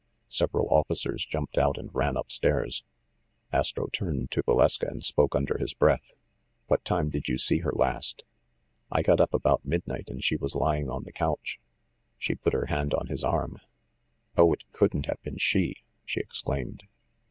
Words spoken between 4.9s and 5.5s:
spoke